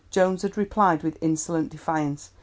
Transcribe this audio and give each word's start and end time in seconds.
Jones 0.09 0.41
had 0.41 0.57
replied 0.57 1.03
with 1.03 1.19
insolent 1.21 1.69
defiance. 1.69 2.31